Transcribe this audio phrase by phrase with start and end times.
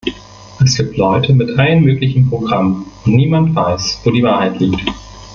[0.63, 4.89] Es gibt Leute mit allen möglichen Programmen, und niemand weiß, wo die Wahrheit liegt.